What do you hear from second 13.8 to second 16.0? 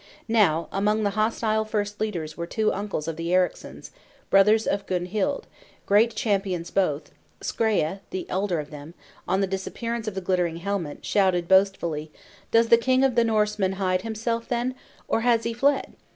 himself, then, or has he fled?